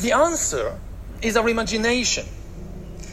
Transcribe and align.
The 0.00 0.12
answer 0.12 0.80
is 1.20 1.36
our 1.36 1.46
imagination. 1.50 2.24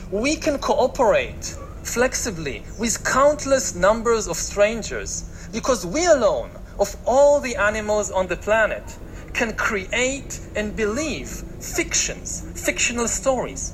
We 0.09 0.37
can 0.37 0.57
cooperate 0.57 1.43
flexibly 1.83 2.63
with 2.79 3.03
countless 3.03 3.75
numbers 3.75 4.25
of 4.25 4.37
strangers 4.37 5.49
because 5.51 5.85
we 5.85 6.05
alone, 6.05 6.49
of 6.79 6.95
all 7.05 7.41
the 7.41 7.57
animals 7.57 8.09
on 8.09 8.27
the 8.27 8.37
planet, 8.37 8.97
can 9.33 9.53
create 9.57 10.39
and 10.55 10.77
believe 10.77 11.27
fictions, 11.59 12.45
fictional 12.55 13.09
stories. 13.09 13.73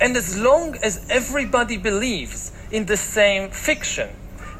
And 0.00 0.16
as 0.16 0.38
long 0.38 0.76
as 0.84 1.04
everybody 1.10 1.76
believes 1.76 2.52
in 2.70 2.86
the 2.86 2.96
same 2.96 3.50
fiction, 3.50 4.08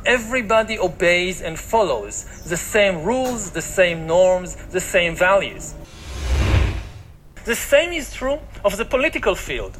everybody 0.05 0.77
obeys 0.77 1.41
and 1.41 1.57
follows 1.57 2.25
the 2.46 2.57
same 2.57 3.05
rules, 3.05 3.53
the 3.53 3.62
same 3.62 4.09
norms, 4.09 4.57
the 4.73 4.80
same 4.80 5.14
values. 5.14 5.75
The 7.46 7.54
same 7.54 7.92
is 7.92 8.12
true 8.12 8.40
of 8.64 8.76
the 8.76 8.84
political 8.84 9.36
field. 9.36 9.79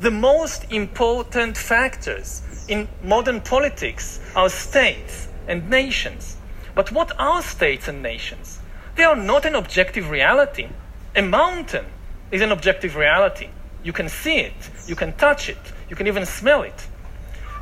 The 0.00 0.10
most 0.10 0.72
important 0.72 1.58
factors 1.58 2.40
in 2.68 2.88
modern 3.02 3.42
politics 3.42 4.18
are 4.34 4.48
states 4.48 5.28
and 5.46 5.68
nations. 5.68 6.38
But 6.74 6.90
what 6.90 7.12
are 7.18 7.42
states 7.42 7.86
and 7.86 8.02
nations? 8.02 8.60
They 8.96 9.04
are 9.04 9.14
not 9.14 9.44
an 9.44 9.54
objective 9.54 10.08
reality. 10.08 10.70
A 11.14 11.20
mountain 11.20 11.84
is 12.30 12.40
an 12.40 12.50
objective 12.50 12.96
reality. 12.96 13.50
You 13.84 13.92
can 13.92 14.08
see 14.08 14.38
it, 14.38 14.70
you 14.86 14.96
can 14.96 15.12
touch 15.12 15.50
it, 15.50 15.60
you 15.90 15.96
can 15.96 16.06
even 16.06 16.24
smell 16.24 16.62
it. 16.62 16.86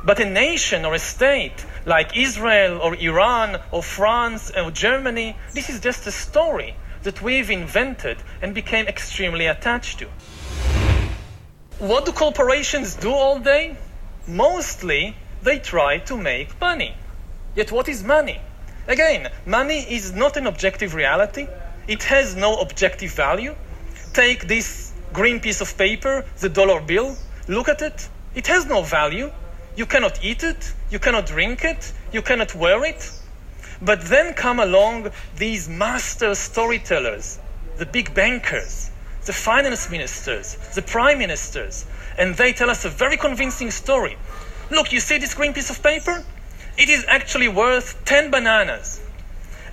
But 0.05 0.21
a 0.21 0.25
nation 0.25 0.85
or 0.85 0.93
a 0.93 0.99
state 0.99 1.65
like 1.85 2.15
Israel 2.15 2.79
or 2.81 2.95
Iran 2.95 3.59
or 3.71 3.83
France 3.83 4.49
or 4.55 4.71
Germany, 4.71 5.35
this 5.53 5.69
is 5.69 5.81
just 5.81 6.07
a 6.07 6.11
story 6.11 6.73
that 7.03 7.21
we've 7.21 7.49
invented 7.49 8.17
and 8.41 8.53
became 8.53 8.87
extremely 8.87 9.47
attached 9.47 9.99
to. 9.99 10.07
What 11.79 12.05
do 12.05 12.11
corporations 12.11 12.95
do 12.95 13.11
all 13.11 13.39
day? 13.39 13.77
Mostly, 14.27 15.15
they 15.41 15.59
try 15.59 15.97
to 15.99 16.15
make 16.15 16.59
money. 16.61 16.95
Yet, 17.55 17.71
what 17.71 17.89
is 17.89 18.03
money? 18.03 18.39
Again, 18.87 19.29
money 19.45 19.79
is 19.79 20.13
not 20.13 20.37
an 20.37 20.47
objective 20.47 20.93
reality. 20.93 21.47
It 21.87 22.03
has 22.03 22.35
no 22.35 22.59
objective 22.61 23.11
value. 23.11 23.55
Take 24.13 24.47
this 24.47 24.93
green 25.13 25.39
piece 25.39 25.61
of 25.61 25.77
paper, 25.77 26.25
the 26.39 26.49
dollar 26.49 26.81
bill, 26.81 27.15
look 27.47 27.67
at 27.67 27.81
it. 27.81 28.09
It 28.35 28.47
has 28.47 28.65
no 28.65 28.81
value. 28.81 29.31
You 29.75 29.85
cannot 29.85 30.23
eat 30.23 30.43
it, 30.43 30.73
you 30.89 30.99
cannot 30.99 31.25
drink 31.25 31.63
it, 31.63 31.91
you 32.11 32.21
cannot 32.21 32.53
wear 32.55 32.83
it. 32.85 33.09
But 33.81 34.01
then 34.01 34.33
come 34.33 34.59
along 34.59 35.11
these 35.37 35.67
master 35.67 36.35
storytellers, 36.35 37.39
the 37.77 37.85
big 37.85 38.13
bankers, 38.13 38.91
the 39.25 39.33
finance 39.33 39.89
ministers, 39.89 40.55
the 40.75 40.83
prime 40.83 41.17
ministers, 41.17 41.85
and 42.17 42.35
they 42.35 42.53
tell 42.53 42.69
us 42.69 42.85
a 42.85 42.89
very 42.89 43.17
convincing 43.17 43.71
story. 43.71 44.17
Look, 44.69 44.93
you 44.93 44.99
see 44.99 45.17
this 45.17 45.33
green 45.33 45.53
piece 45.53 45.71
of 45.71 45.81
paper? 45.81 46.23
It 46.77 46.89
is 46.89 47.05
actually 47.07 47.47
worth 47.47 48.05
10 48.05 48.29
bananas. 48.29 49.01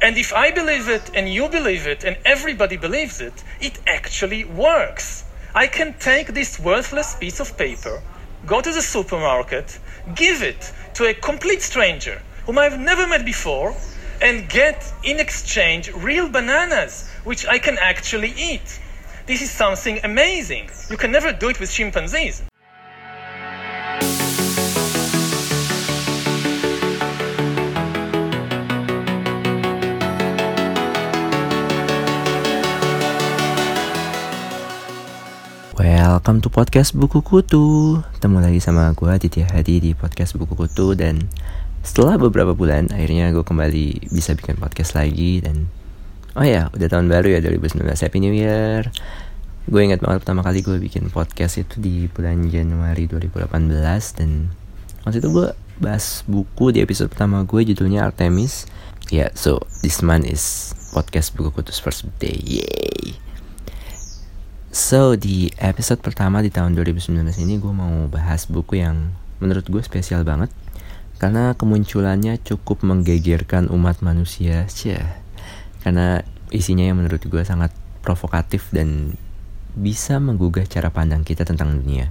And 0.00 0.16
if 0.16 0.32
I 0.32 0.52
believe 0.52 0.88
it, 0.88 1.10
and 1.14 1.28
you 1.28 1.48
believe 1.48 1.86
it, 1.86 2.04
and 2.04 2.16
everybody 2.24 2.76
believes 2.76 3.20
it, 3.20 3.44
it 3.60 3.78
actually 3.86 4.44
works. 4.44 5.24
I 5.54 5.66
can 5.66 5.94
take 5.98 6.28
this 6.28 6.58
worthless 6.58 7.14
piece 7.16 7.40
of 7.40 7.58
paper, 7.58 8.02
go 8.46 8.60
to 8.60 8.72
the 8.72 8.82
supermarket, 8.82 9.78
give 10.14 10.42
it 10.42 10.72
to 10.94 11.04
a 11.06 11.14
complete 11.14 11.62
stranger 11.62 12.22
whom 12.46 12.58
I've 12.58 12.78
never 12.78 13.06
met 13.06 13.24
before, 13.24 13.76
and 14.20 14.48
get 14.48 14.92
in 15.04 15.20
exchange 15.20 15.92
real 15.94 16.28
bananas, 16.28 17.08
which 17.24 17.46
I 17.46 17.58
can 17.58 17.78
actually 17.78 18.34
eat. 18.36 18.80
This 19.26 19.42
is 19.42 19.50
something 19.50 20.00
amazing. 20.02 20.70
You 20.90 20.96
can 20.96 21.12
never 21.12 21.32
do 21.32 21.48
it 21.48 21.60
with 21.60 21.70
chimpanzees. 21.70 22.42
Welcome 35.78 36.42
to 36.42 36.50
podcast 36.50 36.98
Buku 36.98 37.22
Kutu 37.22 38.02
Ketemu 38.18 38.42
lagi 38.42 38.58
sama 38.58 38.90
gue 38.92 39.06
Aditya 39.06 39.46
Hadi 39.54 39.78
di 39.78 39.90
podcast 39.94 40.34
Buku 40.34 40.58
Kutu 40.58 40.98
Dan 40.98 41.30
setelah 41.88 42.20
beberapa 42.20 42.52
bulan 42.52 42.92
Akhirnya 42.92 43.32
gue 43.32 43.40
kembali 43.40 44.12
bisa 44.12 44.36
bikin 44.36 44.60
podcast 44.60 44.92
lagi 44.92 45.40
Dan 45.40 45.72
Oh 46.36 46.44
ya 46.44 46.68
udah 46.70 46.88
tahun 46.92 47.08
baru 47.08 47.34
ya 47.34 47.40
2019 47.42 47.82
Happy 47.82 48.18
New 48.22 48.30
Year. 48.30 48.92
Gue 49.66 49.80
ingat 49.82 50.04
banget 50.04 50.22
pertama 50.22 50.46
kali 50.46 50.62
gue 50.62 50.76
bikin 50.78 51.10
podcast 51.10 51.58
itu 51.58 51.82
di 51.82 52.06
bulan 52.12 52.46
Januari 52.46 53.10
2018 53.10 53.48
Dan 54.20 54.52
waktu 55.02 55.18
itu 55.18 55.28
gue 55.32 55.48
bahas 55.82 56.22
buku 56.28 56.76
di 56.76 56.84
episode 56.84 57.10
pertama 57.10 57.42
gue 57.42 57.66
judulnya 57.72 58.06
Artemis. 58.06 58.68
Ya 59.08 59.26
yeah, 59.26 59.30
so 59.34 59.64
this 59.82 60.04
month 60.04 60.28
is 60.28 60.76
podcast 60.92 61.32
Buku 61.34 61.50
Kutu's 61.50 61.80
first 61.80 62.04
day 62.20 62.36
Yay! 62.36 63.16
So, 64.68 65.16
di 65.16 65.48
episode 65.58 66.04
pertama 66.04 66.44
di 66.44 66.52
tahun 66.52 66.76
2019 66.76 67.16
ini 67.40 67.56
gue 67.56 67.72
mau 67.72 68.04
bahas 68.06 68.44
buku 68.46 68.78
yang 68.78 69.10
menurut 69.40 69.64
gue 69.66 69.82
spesial 69.82 70.22
banget 70.22 70.52
karena 71.18 71.58
kemunculannya 71.58 72.38
cukup 72.42 72.86
menggegerkan 72.86 73.66
umat 73.74 74.00
manusia, 74.06 74.70
Cia. 74.70 75.18
Karena 75.82 76.22
isinya 76.54 76.86
yang 76.86 77.02
menurut 77.02 77.22
gue 77.26 77.42
sangat 77.42 77.74
provokatif 78.06 78.70
dan 78.70 79.18
bisa 79.74 80.22
menggugah 80.22 80.66
cara 80.66 80.94
pandang 80.94 81.26
kita 81.26 81.42
tentang 81.42 81.74
dunia. 81.82 82.10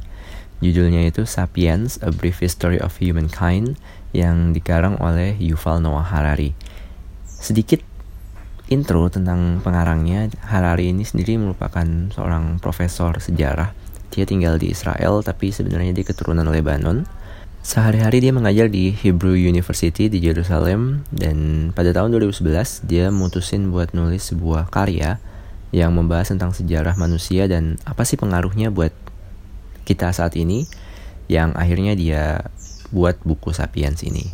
Judulnya 0.59 1.07
itu 1.07 1.23
Sapiens: 1.23 2.03
A 2.03 2.11
Brief 2.11 2.43
History 2.43 2.83
of 2.83 2.99
Humankind 2.99 3.79
yang 4.11 4.51
dikarang 4.51 4.99
oleh 4.99 5.39
Yuval 5.39 5.79
Noah 5.79 6.05
Harari. 6.05 6.51
Sedikit 7.27 7.79
intro 8.67 9.07
tentang 9.07 9.63
pengarangnya, 9.63 10.27
Harari 10.43 10.91
ini 10.91 11.07
sendiri 11.07 11.39
merupakan 11.39 11.85
seorang 12.11 12.59
profesor 12.59 13.15
sejarah. 13.21 13.71
Dia 14.11 14.25
tinggal 14.25 14.57
di 14.57 14.73
Israel, 14.73 15.21
tapi 15.21 15.53
sebenarnya 15.53 15.93
dia 15.93 16.05
keturunan 16.07 16.47
Lebanon. 16.47 17.05
Sehari-hari 17.67 18.23
dia 18.23 18.31
mengajar 18.31 18.71
di 18.71 18.95
Hebrew 18.95 19.35
University 19.35 20.07
di 20.07 20.23
Jerusalem 20.23 21.03
dan 21.11 21.69
pada 21.75 21.91
tahun 21.91 22.15
2011 22.15 22.87
dia 22.87 23.11
mutusin 23.11 23.75
buat 23.75 23.91
nulis 23.91 24.31
sebuah 24.31 24.71
karya 24.71 25.19
yang 25.75 25.91
membahas 25.91 26.31
tentang 26.31 26.55
sejarah 26.55 26.95
manusia 26.95 27.43
dan 27.51 27.75
apa 27.83 28.07
sih 28.07 28.15
pengaruhnya 28.15 28.71
buat 28.71 28.95
kita 29.83 30.15
saat 30.15 30.39
ini 30.39 30.63
yang 31.27 31.51
akhirnya 31.59 31.91
dia 31.99 32.47
buat 32.95 33.19
buku 33.27 33.51
Sapiens 33.51 33.99
ini. 33.99 34.31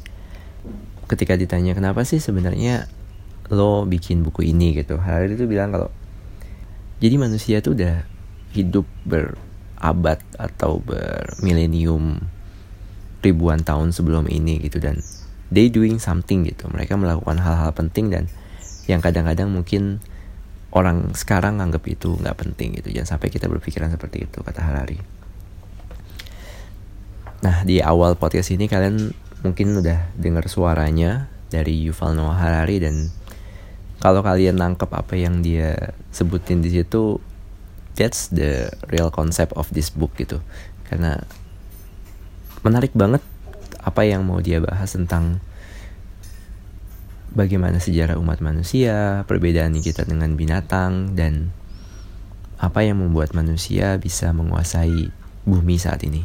Ketika 1.09 1.33
ditanya 1.33 1.73
kenapa 1.73 2.05
sih 2.05 2.21
sebenarnya 2.21 2.85
lo 3.49 3.89
bikin 3.89 4.21
buku 4.21 4.53
ini 4.53 4.77
gitu 4.77 5.01
Harari 5.01 5.33
itu 5.33 5.49
bilang 5.49 5.73
kalau 5.73 5.89
jadi 7.01 7.17
manusia 7.17 7.65
itu 7.65 7.73
udah 7.73 8.05
hidup 8.53 8.85
berabad 9.09 10.21
atau 10.37 10.77
bermilenium 10.85 12.21
ribuan 13.23 13.63
tahun 13.63 13.95
sebelum 13.95 14.27
ini 14.27 14.59
gitu 14.59 14.83
dan 14.83 14.99
they 15.49 15.71
doing 15.71 15.97
something 15.97 16.43
gitu. 16.43 16.67
Mereka 16.67 16.99
melakukan 16.99 17.39
hal-hal 17.39 17.71
penting 17.71 18.11
dan 18.11 18.27
yang 18.85 18.99
kadang-kadang 18.99 19.47
mungkin 19.47 20.03
orang 20.75 21.15
sekarang 21.15 21.63
nganggap 21.63 21.85
itu 21.87 22.19
nggak 22.19 22.35
penting 22.35 22.75
gitu. 22.77 22.91
Jangan 22.91 23.17
sampai 23.17 23.31
kita 23.31 23.47
berpikiran 23.47 23.93
seperti 23.93 24.27
itu 24.27 24.37
kata 24.43 24.59
Harari. 24.59 24.99
Nah 27.45 27.63
di 27.63 27.79
awal 27.79 28.19
podcast 28.19 28.51
ini 28.51 28.67
kalian 28.67 29.15
mungkin 29.43 29.75
udah 29.79 30.11
dengar 30.19 30.47
suaranya 30.47 31.31
dari 31.51 31.85
Yuval 31.85 32.17
Noah 32.17 32.39
Harari 32.39 32.81
dan 32.81 33.11
kalau 34.01 34.19
kalian 34.19 34.59
nangkep 34.59 34.89
apa 34.91 35.15
yang 35.15 35.39
dia 35.39 35.95
sebutin 36.11 36.59
di 36.59 36.73
situ 36.73 37.21
that's 37.93 38.27
the 38.33 38.67
real 38.89 39.13
concept 39.13 39.53
of 39.53 39.69
this 39.71 39.93
book 39.93 40.11
gitu. 40.17 40.41
Karena 40.89 41.21
menarik 42.63 42.95
banget 42.95 43.21
apa 43.83 44.07
yang 44.07 44.23
mau 44.23 44.39
dia 44.39 44.63
bahas 44.63 44.95
tentang 44.95 45.43
bagaimana 47.35 47.77
sejarah 47.83 48.15
umat 48.17 48.39
manusia, 48.39 49.27
perbedaan 49.27 49.75
kita 49.77 50.07
dengan 50.07 50.39
binatang, 50.39 51.13
dan 51.13 51.51
apa 52.57 52.87
yang 52.87 53.03
membuat 53.03 53.35
manusia 53.35 53.99
bisa 53.99 54.31
menguasai 54.31 55.11
bumi 55.43 55.75
saat 55.75 56.01
ini. 56.07 56.23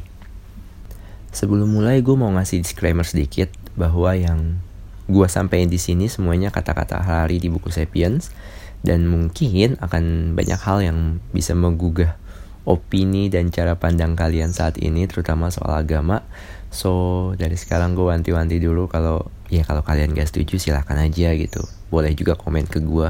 Sebelum 1.34 1.68
mulai, 1.68 2.00
gue 2.00 2.14
mau 2.14 2.30
ngasih 2.30 2.62
disclaimer 2.62 3.04
sedikit 3.04 3.50
bahwa 3.74 4.14
yang 4.14 4.62
Gua 5.08 5.24
sampaikan 5.24 5.72
di 5.72 5.80
sini 5.80 6.04
semuanya 6.04 6.52
kata-kata 6.52 7.00
Harari 7.00 7.40
di 7.40 7.48
buku 7.48 7.72
Sapiens 7.72 8.28
dan 8.84 9.08
mungkin 9.08 9.80
akan 9.80 10.36
banyak 10.36 10.60
hal 10.60 10.84
yang 10.84 10.98
bisa 11.32 11.56
menggugah 11.56 12.20
opini 12.64 13.30
dan 13.30 13.52
cara 13.52 13.78
pandang 13.78 14.18
kalian 14.18 14.50
saat 14.50 14.80
ini 14.80 15.06
terutama 15.06 15.52
soal 15.52 15.76
agama. 15.76 16.24
So 16.68 17.32
dari 17.38 17.56
sekarang 17.56 17.96
gue 17.96 18.06
wanti-wanti 18.08 18.60
dulu 18.60 18.90
kalau 18.90 19.28
ya 19.48 19.64
kalau 19.64 19.80
kalian 19.80 20.12
gak 20.12 20.28
setuju 20.28 20.60
silahkan 20.60 20.98
aja 21.00 21.32
gitu. 21.36 21.64
Boleh 21.88 22.12
juga 22.12 22.36
komen 22.36 22.68
ke 22.68 22.80
gue. 22.84 23.08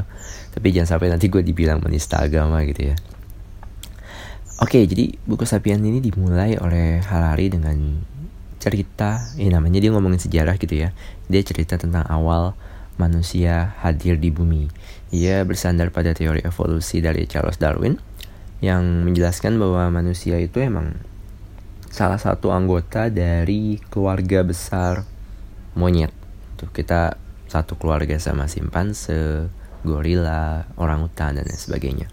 Tapi 0.54 0.66
jangan 0.70 0.98
sampai 0.98 1.08
nanti 1.10 1.26
gue 1.26 1.42
dibilang 1.42 1.82
menista 1.82 2.22
agama 2.22 2.62
gitu 2.66 2.94
ya. 2.94 2.96
Oke, 4.58 4.82
jadi 4.90 5.14
buku 5.22 5.46
Sapiens 5.46 5.78
ini 5.78 6.02
dimulai 6.02 6.58
oleh 6.58 6.98
Harari 6.98 7.46
dengan 7.46 7.78
cerita, 8.58 9.22
ya 9.38 9.54
namanya 9.54 9.78
dia 9.78 9.94
ngomongin 9.94 10.18
sejarah 10.18 10.58
gitu 10.58 10.82
ya. 10.82 10.90
Dia 11.30 11.46
cerita 11.46 11.78
tentang 11.78 12.02
awal 12.10 12.58
manusia 12.98 13.78
hadir 13.78 14.18
di 14.18 14.34
bumi. 14.34 14.66
Ia 15.14 15.46
bersandar 15.46 15.94
pada 15.94 16.10
teori 16.10 16.42
evolusi 16.42 16.98
dari 16.98 17.30
Charles 17.30 17.56
Darwin 17.62 18.02
yang 18.58 19.06
menjelaskan 19.06 19.54
bahwa 19.58 19.86
manusia 19.90 20.38
itu 20.42 20.58
emang 20.58 20.98
salah 21.88 22.18
satu 22.18 22.50
anggota 22.50 23.08
dari 23.08 23.78
keluarga 23.88 24.42
besar 24.42 25.06
monyet. 25.78 26.10
Tuh 26.58 26.68
kita 26.70 27.16
satu 27.48 27.78
keluarga 27.78 28.18
sama 28.20 28.50
simpanse, 28.50 29.48
gorila, 29.86 30.66
orangutan 30.76 31.38
dan 31.38 31.46
lain 31.46 31.58
sebagainya. 31.58 32.06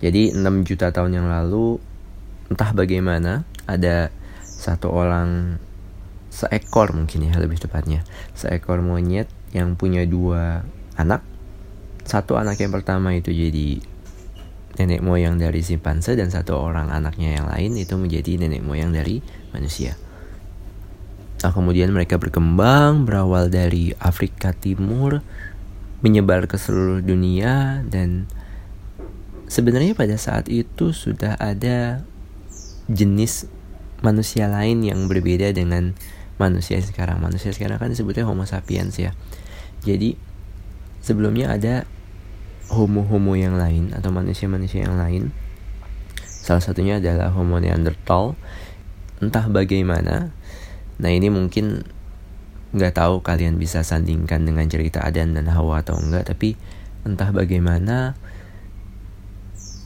Jadi 0.00 0.32
6 0.32 0.68
juta 0.68 0.92
tahun 0.92 1.20
yang 1.20 1.26
lalu 1.28 1.80
entah 2.48 2.72
bagaimana 2.72 3.44
ada 3.68 4.10
satu 4.42 4.92
orang 4.92 5.60
seekor 6.30 6.94
mungkin 6.94 7.26
ya 7.26 7.34
lebih 7.36 7.58
tepatnya 7.58 8.06
seekor 8.38 8.80
monyet 8.80 9.26
yang 9.50 9.74
punya 9.74 10.06
dua 10.06 10.62
anak 10.94 11.26
satu 12.06 12.38
anak 12.38 12.58
yang 12.62 12.70
pertama 12.70 13.14
itu 13.14 13.34
jadi 13.34 13.82
nenek 14.78 15.02
moyang 15.02 15.40
dari 15.40 15.64
simpanse 15.64 16.14
dan 16.14 16.30
satu 16.30 16.54
orang 16.54 16.92
anaknya 16.92 17.40
yang 17.40 17.46
lain 17.50 17.74
itu 17.74 17.98
menjadi 17.98 18.46
nenek 18.46 18.62
moyang 18.62 18.94
dari 18.94 19.18
manusia. 19.50 19.98
Nah, 21.40 21.52
kemudian 21.56 21.88
mereka 21.90 22.20
berkembang 22.20 23.08
berawal 23.08 23.48
dari 23.48 23.96
Afrika 23.96 24.52
Timur 24.52 25.24
menyebar 26.04 26.44
ke 26.44 26.60
seluruh 26.60 27.00
dunia 27.00 27.80
dan 27.88 28.28
sebenarnya 29.48 29.96
pada 29.96 30.20
saat 30.20 30.52
itu 30.52 30.92
sudah 30.92 31.36
ada 31.40 32.04
jenis 32.92 33.48
manusia 34.04 34.48
lain 34.48 34.84
yang 34.84 35.08
berbeda 35.08 35.52
dengan 35.52 35.96
manusia 36.40 36.80
sekarang. 36.80 37.20
Manusia 37.20 37.52
sekarang 37.52 37.76
kan 37.76 37.92
disebutnya 37.92 38.24
Homo 38.24 38.48
sapiens 38.48 38.96
ya. 38.96 39.12
Jadi 39.84 40.16
sebelumnya 41.00 41.52
ada 41.52 41.88
homo-homo 42.70 43.34
yang 43.34 43.58
lain 43.58 43.90
atau 43.90 44.14
manusia-manusia 44.14 44.86
yang 44.86 44.94
lain. 44.94 45.34
Salah 46.24 46.62
satunya 46.62 47.02
adalah 47.02 47.34
Homo 47.34 47.58
Neanderthal. 47.58 48.38
Entah 49.18 49.50
bagaimana. 49.50 50.32
Nah 51.02 51.10
ini 51.10 51.28
mungkin 51.28 51.84
nggak 52.70 52.94
tahu 52.96 53.20
kalian 53.26 53.58
bisa 53.58 53.82
sandingkan 53.82 54.46
dengan 54.46 54.70
cerita 54.70 55.02
Adan 55.02 55.34
dan 55.34 55.50
Hawa 55.50 55.82
atau 55.82 55.98
enggak, 55.98 56.30
tapi 56.30 56.54
entah 57.02 57.34
bagaimana 57.34 58.14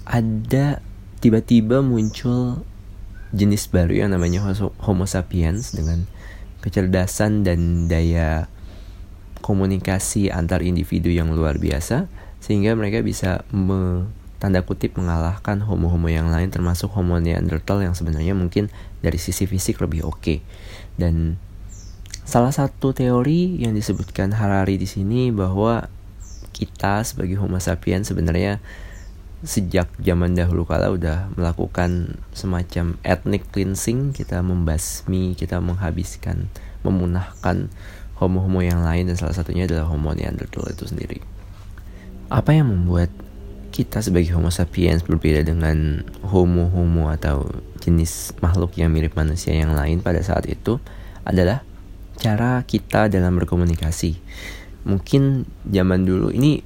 ada 0.05 0.85
tiba-tiba 1.25 1.81
muncul 1.81 2.61
jenis 3.33 3.67
baru 3.73 4.05
yang 4.05 4.11
namanya 4.13 4.45
Homo 4.85 5.09
sapiens 5.09 5.73
dengan 5.73 6.05
kecerdasan 6.61 7.43
dan 7.43 7.89
daya 7.89 8.47
komunikasi 9.41 10.29
antar 10.29 10.61
individu 10.61 11.09
yang 11.09 11.33
luar 11.33 11.57
biasa 11.57 12.09
sehingga 12.45 12.77
mereka 12.77 13.01
bisa 13.01 13.41
me, 13.49 14.05
tanda 14.37 14.61
kutip 14.61 15.01
mengalahkan 15.01 15.65
homo-homo 15.65 16.13
yang 16.13 16.29
lain 16.29 16.53
termasuk 16.53 16.93
homo 16.93 17.17
neanderthal 17.17 17.81
yang 17.81 17.97
sebenarnya 17.97 18.37
mungkin 18.37 18.69
dari 19.01 19.17
sisi 19.17 19.49
fisik 19.49 19.81
lebih 19.81 20.05
oke 20.05 20.21
okay. 20.21 20.39
dan 21.01 21.41
salah 22.29 22.53
satu 22.53 22.93
teori 22.93 23.57
yang 23.65 23.73
disebutkan 23.73 24.37
Harari 24.37 24.77
di 24.77 24.85
sini 24.85 25.33
bahwa 25.33 25.89
kita 26.53 27.01
sebagai 27.09 27.41
homo 27.41 27.57
sapiens 27.57 28.13
sebenarnya 28.13 28.61
sejak 29.45 29.89
zaman 30.01 30.37
dahulu 30.37 30.69
kala 30.69 30.93
udah 30.93 31.33
melakukan 31.41 32.21
semacam 32.37 33.01
ethnic 33.05 33.49
cleansing 33.53 34.13
kita 34.13 34.45
membasmi 34.45 35.33
kita 35.33 35.65
menghabiskan 35.65 36.53
memunahkan 36.85 37.73
homo-homo 38.21 38.61
yang 38.61 38.85
lain 38.85 39.09
dan 39.09 39.17
salah 39.17 39.37
satunya 39.37 39.65
adalah 39.65 39.89
homo 39.89 40.13
neanderthal 40.13 40.69
itu 40.69 40.85
sendiri 40.85 41.25
apa 42.35 42.51
yang 42.51 42.67
membuat 42.75 43.15
kita 43.71 44.03
sebagai 44.03 44.35
homo 44.35 44.51
sapiens 44.51 45.07
berbeda 45.07 45.47
dengan 45.47 46.03
homo-homo 46.27 47.11
atau 47.11 47.47
jenis 47.79 48.35
makhluk 48.43 48.75
yang 48.75 48.91
mirip 48.91 49.15
manusia 49.15 49.55
yang 49.55 49.75
lain 49.75 50.03
pada 50.03 50.19
saat 50.23 50.47
itu 50.51 50.83
adalah 51.23 51.63
cara 52.19 52.63
kita 52.67 53.07
dalam 53.07 53.35
berkomunikasi 53.39 54.19
mungkin 54.87 55.47
zaman 55.67 56.07
dulu 56.07 56.31
ini 56.31 56.63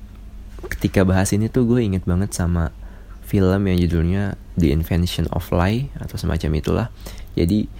ketika 0.66 1.06
bahas 1.06 1.30
ini 1.32 1.46
tuh 1.48 1.64
gue 1.64 1.80
inget 1.84 2.04
banget 2.04 2.34
sama 2.34 2.74
film 3.28 3.68
yang 3.68 3.78
judulnya 3.78 4.40
The 4.56 4.74
Invention 4.74 5.28
of 5.30 5.46
Lie 5.54 5.92
atau 6.00 6.16
semacam 6.18 6.50
itulah. 6.58 6.86
Jadi 7.38 7.70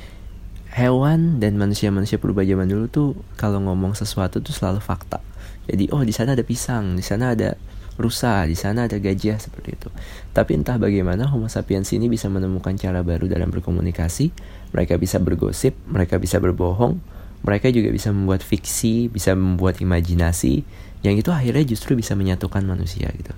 hewan 0.77 1.43
dan 1.43 1.59
manusia-manusia 1.59 2.21
purba 2.21 2.47
zaman 2.47 2.71
dulu 2.71 2.87
tuh 2.87 3.09
kalau 3.35 3.59
ngomong 3.65 3.97
sesuatu 3.99 4.39
tuh 4.45 4.55
selalu 4.55 4.79
fakta. 4.79 5.19
Jadi 5.67 5.91
oh 5.91 6.05
di 6.07 6.15
sana 6.15 6.39
ada 6.39 6.45
pisang, 6.47 6.95
di 6.95 7.03
sana 7.03 7.35
ada 7.35 7.59
rusa, 7.99 8.47
di 8.47 8.55
sana 8.55 8.87
ada 8.87 8.97
gajah 8.97 9.43
seperti 9.43 9.75
itu. 9.75 9.91
Tapi 10.31 10.55
entah 10.55 10.79
bagaimana 10.79 11.27
Homo 11.27 11.51
sapiens 11.51 11.91
ini 11.91 12.07
bisa 12.07 12.31
menemukan 12.31 12.79
cara 12.79 13.03
baru 13.03 13.27
dalam 13.27 13.51
berkomunikasi. 13.51 14.31
Mereka 14.71 14.97
bisa 15.03 15.19
bergosip, 15.19 15.75
mereka 15.91 16.23
bisa 16.23 16.39
berbohong, 16.39 17.03
mereka 17.43 17.69
juga 17.75 17.91
bisa 17.91 18.15
membuat 18.15 18.47
fiksi, 18.47 19.11
bisa 19.11 19.35
membuat 19.35 19.83
imajinasi, 19.83 20.63
yang 21.03 21.15
itu 21.15 21.31
akhirnya 21.31 21.63
justru 21.67 21.95
bisa 21.95 22.19
menyatukan 22.19 22.63
manusia 22.67 23.11
gitu 23.15 23.35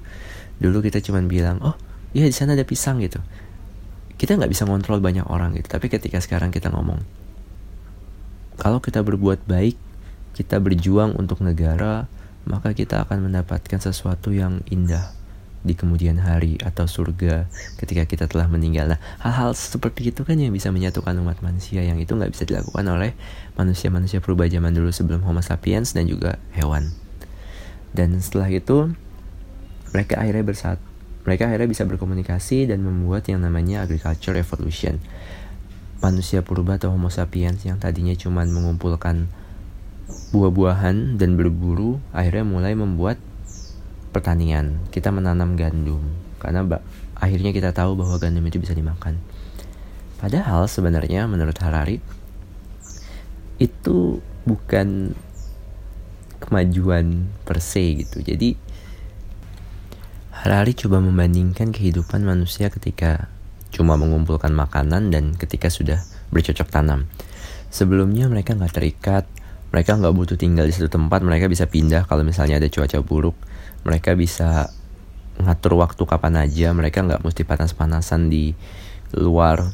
dulu 0.61 0.85
kita 0.85 1.01
cuman 1.01 1.29
bilang 1.29 1.61
oh 1.65 1.77
iya 2.13 2.29
di 2.29 2.37
sana 2.37 2.57
ada 2.57 2.65
pisang 2.65 3.01
gitu 3.01 3.21
kita 4.21 4.37
nggak 4.37 4.53
bisa 4.53 4.69
ngontrol 4.69 5.01
banyak 5.01 5.25
orang 5.29 5.57
gitu 5.57 5.69
tapi 5.69 5.89
ketika 5.89 6.21
sekarang 6.21 6.53
kita 6.53 6.73
ngomong 6.73 7.01
kalau 8.61 8.81
kita 8.81 9.01
berbuat 9.01 9.45
baik 9.49 9.77
kita 10.37 10.61
berjuang 10.61 11.17
untuk 11.17 11.41
negara 11.45 12.09
maka 12.49 12.73
kita 12.73 13.05
akan 13.05 13.31
mendapatkan 13.31 13.81
sesuatu 13.81 14.33
yang 14.33 14.65
indah 14.69 15.13
di 15.61 15.77
kemudian 15.77 16.17
hari 16.17 16.57
atau 16.57 16.89
surga 16.89 17.45
ketika 17.77 18.09
kita 18.09 18.25
telah 18.25 18.49
meninggal. 18.49 18.97
Nah, 18.97 19.01
hal-hal 19.21 19.53
seperti 19.53 20.09
itu 20.09 20.25
kan 20.25 20.41
yang 20.41 20.57
bisa 20.57 20.73
menyatukan 20.73 21.13
umat 21.21 21.45
manusia 21.45 21.85
yang 21.85 22.01
itu 22.01 22.17
nggak 22.17 22.33
bisa 22.33 22.49
dilakukan 22.49 22.85
oleh 22.89 23.13
manusia-manusia 23.61 24.25
purba 24.25 24.49
zaman 24.49 24.73
dulu 24.73 24.89
sebelum 24.89 25.21
Homo 25.21 25.45
sapiens 25.45 25.93
dan 25.93 26.09
juga 26.09 26.41
hewan 26.57 26.97
dan 27.95 28.15
setelah 28.23 28.51
itu 28.51 28.95
mereka 29.91 30.23
akhirnya 30.23 30.45
bersatu 30.47 30.83
mereka 31.27 31.51
akhirnya 31.51 31.69
bisa 31.69 31.85
berkomunikasi 31.85 32.71
dan 32.71 32.81
membuat 32.81 33.29
yang 33.29 33.45
namanya 33.45 33.85
agriculture 33.85 34.33
revolution 34.33 35.03
manusia 36.01 36.41
purba 36.41 36.81
atau 36.81 36.97
homo 36.97 37.13
sapiens 37.13 37.61
yang 37.69 37.77
tadinya 37.77 38.17
cuma 38.17 38.47
mengumpulkan 38.49 39.29
buah-buahan 40.35 41.19
dan 41.19 41.35
berburu 41.35 41.99
akhirnya 42.15 42.45
mulai 42.47 42.73
membuat 42.75 43.19
pertanian 44.11 44.83
kita 44.91 45.15
menanam 45.15 45.55
gandum 45.55 46.03
karena 46.43 46.65
akhirnya 47.15 47.55
kita 47.55 47.71
tahu 47.71 47.95
bahwa 47.99 48.17
gandum 48.19 48.43
itu 48.47 48.59
bisa 48.59 48.75
dimakan 48.75 49.19
padahal 50.19 50.67
sebenarnya 50.67 51.31
menurut 51.31 51.57
Harari 51.63 52.03
itu 53.61 54.25
bukan 54.49 55.13
kemajuan 56.41 57.29
per 57.45 57.61
se 57.61 58.01
gitu. 58.01 58.25
Jadi 58.25 58.57
Harari 60.33 60.73
coba 60.73 61.05
membandingkan 61.05 61.69
kehidupan 61.69 62.25
manusia 62.25 62.73
ketika 62.73 63.29
cuma 63.71 64.01
mengumpulkan 64.01 64.51
makanan 64.57 65.13
dan 65.13 65.37
ketika 65.37 65.69
sudah 65.69 66.01
bercocok 66.33 66.73
tanam. 66.73 67.05
Sebelumnya 67.69 68.27
mereka 68.27 68.57
nggak 68.57 68.73
terikat, 68.73 69.29
mereka 69.71 69.95
nggak 69.95 70.15
butuh 70.15 70.35
tinggal 70.35 70.67
di 70.67 70.75
satu 70.75 70.91
tempat, 70.91 71.23
mereka 71.23 71.47
bisa 71.47 71.71
pindah 71.71 72.03
kalau 72.11 72.27
misalnya 72.27 72.59
ada 72.59 72.67
cuaca 72.67 72.99
buruk. 73.07 73.39
Mereka 73.87 74.19
bisa 74.19 74.67
ngatur 75.39 75.79
waktu 75.79 76.03
kapan 76.03 76.43
aja, 76.43 76.75
mereka 76.75 77.07
nggak 77.07 77.23
mesti 77.23 77.43
panas-panasan 77.47 78.27
di 78.29 78.53
luar 79.15 79.71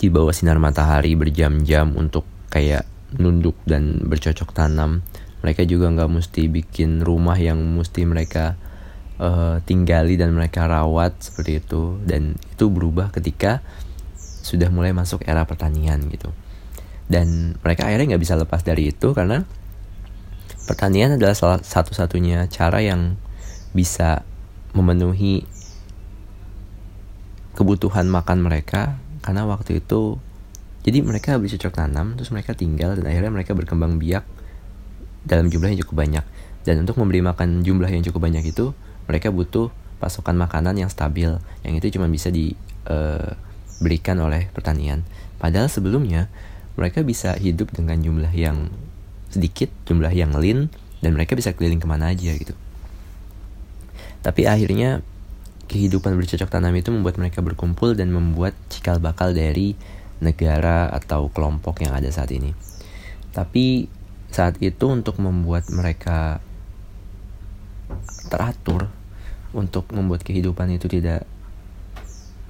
di 0.00 0.08
bawah 0.08 0.34
sinar 0.34 0.58
matahari 0.58 1.14
berjam-jam 1.14 1.94
untuk 1.94 2.24
kayak 2.48 2.88
nunduk 3.20 3.54
dan 3.68 4.00
bercocok 4.00 4.50
tanam. 4.56 5.04
Mereka 5.44 5.68
juga 5.68 5.92
nggak 5.92 6.10
mesti 6.10 6.48
bikin 6.48 7.04
rumah 7.04 7.36
yang 7.36 7.60
mesti 7.60 8.08
mereka 8.08 8.56
uh, 9.20 9.60
tinggali 9.68 10.16
dan 10.16 10.32
mereka 10.32 10.64
rawat 10.64 11.20
seperti 11.20 11.60
itu. 11.60 12.00
Dan 12.00 12.40
itu 12.40 12.72
berubah 12.72 13.12
ketika 13.12 13.60
sudah 14.42 14.72
mulai 14.72 14.90
masuk 14.96 15.22
era 15.28 15.44
pertanian 15.46 16.02
gitu 16.10 16.32
dan 17.12 17.60
mereka 17.60 17.84
akhirnya 17.84 18.16
nggak 18.16 18.24
bisa 18.24 18.40
lepas 18.40 18.64
dari 18.64 18.88
itu 18.88 19.12
karena 19.12 19.44
pertanian 20.64 21.20
adalah 21.20 21.36
salah 21.36 21.60
satu-satunya 21.60 22.48
cara 22.48 22.80
yang 22.80 23.20
bisa 23.76 24.24
memenuhi 24.72 25.44
kebutuhan 27.52 28.08
makan 28.08 28.40
mereka 28.40 28.96
karena 29.20 29.44
waktu 29.44 29.84
itu 29.84 30.16
jadi 30.88 31.04
mereka 31.04 31.36
bercocok 31.36 31.76
tanam 31.76 32.16
terus 32.16 32.32
mereka 32.32 32.56
tinggal 32.56 32.96
dan 32.96 33.04
akhirnya 33.04 33.28
mereka 33.28 33.52
berkembang 33.52 34.00
biak 34.00 34.24
dalam 35.22 35.46
jumlah 35.46 35.70
yang 35.70 35.80
cukup 35.86 36.02
banyak. 36.02 36.24
Dan 36.62 36.82
untuk 36.82 36.98
memberi 36.98 37.22
makan 37.22 37.62
jumlah 37.62 37.90
yang 37.90 38.02
cukup 38.06 38.26
banyak 38.30 38.54
itu, 38.54 38.74
mereka 39.06 39.30
butuh 39.30 39.70
pasokan 40.02 40.34
makanan 40.38 40.78
yang 40.78 40.90
stabil. 40.90 41.38
Yang 41.62 41.74
itu 41.82 41.98
cuma 41.98 42.10
bisa 42.10 42.30
di 42.34 42.54
uh, 42.90 43.34
diberikan 43.82 44.14
oleh 44.22 44.46
pertanian. 44.54 45.02
Padahal 45.42 45.66
sebelumnya 45.66 46.30
mereka 46.76 47.04
bisa 47.04 47.36
hidup 47.36 47.72
dengan 47.72 48.00
jumlah 48.00 48.32
yang 48.32 48.72
sedikit, 49.28 49.68
jumlah 49.88 50.12
yang 50.12 50.32
lean, 50.36 50.68
dan 51.04 51.16
mereka 51.16 51.36
bisa 51.36 51.52
keliling 51.52 51.80
ke 51.80 51.88
mana 51.88 52.12
aja 52.12 52.32
gitu. 52.32 52.54
Tapi 54.22 54.46
akhirnya 54.46 55.02
kehidupan 55.66 56.14
bercocok 56.14 56.52
tanam 56.52 56.76
itu 56.76 56.92
membuat 56.92 57.16
mereka 57.18 57.40
berkumpul 57.40 57.96
dan 57.96 58.12
membuat 58.12 58.52
cikal 58.68 59.00
bakal 59.00 59.32
dari 59.32 59.74
negara 60.22 60.86
atau 60.92 61.32
kelompok 61.32 61.82
yang 61.82 61.96
ada 61.96 62.08
saat 62.12 62.30
ini. 62.30 62.54
Tapi 63.34 63.90
saat 64.30 64.60
itu 64.62 64.86
untuk 64.88 65.18
membuat 65.18 65.66
mereka 65.72 66.38
teratur, 68.30 68.88
untuk 69.52 69.90
membuat 69.92 70.24
kehidupan 70.24 70.72
itu 70.72 70.88
tidak 70.88 71.26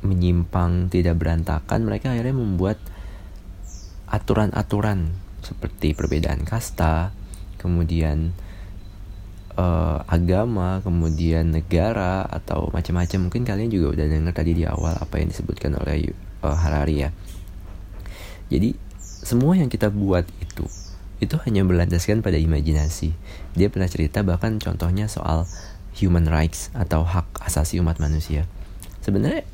menyimpang, 0.03 0.91
tidak 0.91 1.19
berantakan, 1.19 1.87
mereka 1.87 2.13
akhirnya 2.13 2.37
membuat 2.37 2.79
aturan-aturan 4.13 5.17
seperti 5.41 5.97
perbedaan 5.97 6.45
kasta, 6.45 7.11
kemudian 7.57 8.37
uh, 9.57 10.05
agama, 10.07 10.85
kemudian 10.85 11.51
negara 11.51 12.23
atau 12.29 12.69
macam-macam. 12.71 13.29
Mungkin 13.29 13.43
kalian 13.49 13.73
juga 13.73 13.99
udah 13.99 14.07
dengar 14.07 14.37
tadi 14.37 14.53
di 14.53 14.65
awal 14.69 14.95
apa 15.01 15.19
yang 15.19 15.33
disebutkan 15.33 15.75
oleh 15.81 16.13
uh, 16.45 16.57
Harari 16.57 17.09
ya. 17.09 17.11
Jadi 18.53 18.77
semua 19.01 19.57
yang 19.57 19.73
kita 19.73 19.89
buat 19.89 20.29
itu 20.45 20.69
itu 21.23 21.39
hanya 21.47 21.63
berlandaskan 21.63 22.21
pada 22.21 22.35
imajinasi. 22.35 23.15
Dia 23.55 23.71
pernah 23.71 23.87
cerita 23.87 24.27
bahkan 24.27 24.59
contohnya 24.59 25.07
soal 25.07 25.47
human 25.95 26.27
rights 26.27 26.75
atau 26.75 27.07
hak 27.07 27.31
asasi 27.47 27.79
umat 27.79 28.03
manusia. 28.03 28.51
Sebenarnya 29.07 29.47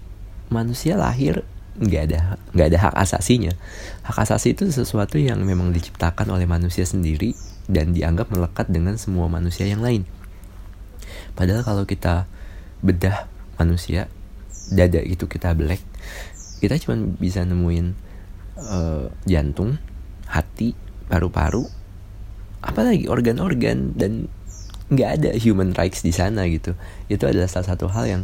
manusia 0.49 0.97
lahir 0.97 1.45
nggak 1.79 2.03
ada 2.11 2.21
nggak 2.55 2.69
ada 2.75 2.79
hak 2.91 2.95
asasinya. 2.99 3.55
Hak 4.03 4.27
asasi 4.27 4.55
itu 4.55 4.67
sesuatu 4.71 5.17
yang 5.17 5.39
memang 5.47 5.71
diciptakan 5.71 6.27
oleh 6.35 6.45
manusia 6.45 6.83
sendiri 6.83 7.39
dan 7.71 7.95
dianggap 7.95 8.35
melekat 8.35 8.67
dengan 8.67 8.99
semua 8.99 9.31
manusia 9.31 9.65
yang 9.69 9.81
lain. 9.81 10.03
Padahal 11.39 11.63
kalau 11.63 11.85
kita 11.87 12.27
bedah 12.83 13.31
manusia, 13.59 14.11
dada 14.75 14.99
itu 14.99 15.31
kita 15.31 15.55
belek, 15.55 15.79
kita 16.59 16.79
cuma 16.83 16.99
bisa 17.19 17.47
nemuin 17.47 17.95
uh, 18.59 19.07
jantung, 19.23 19.79
hati, 20.27 20.75
paru-paru, 21.07 21.63
apalagi 22.59 23.07
organ-organ 23.07 23.95
dan 23.95 24.27
nggak 24.89 25.11
ada 25.21 25.31
human 25.39 25.71
rights 25.79 26.03
di 26.03 26.11
sana 26.11 26.49
gitu. 26.51 26.75
Itu 27.07 27.31
adalah 27.31 27.47
salah 27.47 27.77
satu 27.77 27.87
hal 27.87 28.05
yang 28.11 28.23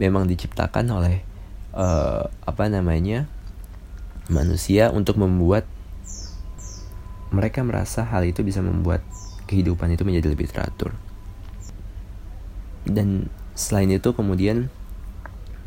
memang 0.00 0.24
diciptakan 0.24 0.88
oleh 0.88 1.33
uh, 1.74 2.30
apa 2.46 2.64
namanya 2.70 3.26
manusia 4.30 4.88
untuk 4.94 5.20
membuat 5.20 5.68
mereka 7.34 7.66
merasa 7.66 8.06
hal 8.06 8.24
itu 8.24 8.46
bisa 8.46 8.62
membuat 8.62 9.02
kehidupan 9.50 9.92
itu 9.92 10.06
menjadi 10.06 10.32
lebih 10.32 10.48
teratur. 10.48 10.94
Dan 12.86 13.28
selain 13.58 13.90
itu 13.90 14.14
kemudian 14.14 14.70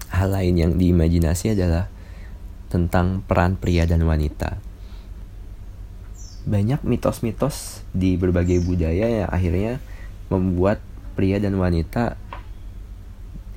hal 0.10 0.32
lain 0.32 0.56
yang 0.56 0.72
diimajinasi 0.80 1.60
adalah 1.60 1.92
tentang 2.72 3.22
peran 3.28 3.60
pria 3.60 3.84
dan 3.84 4.08
wanita. 4.08 4.64
Banyak 6.48 6.88
mitos-mitos 6.88 7.84
di 7.92 8.16
berbagai 8.16 8.64
budaya 8.64 9.28
yang 9.28 9.30
akhirnya 9.30 9.84
membuat 10.32 10.80
pria 11.20 11.44
dan 11.44 11.60
wanita 11.60 12.16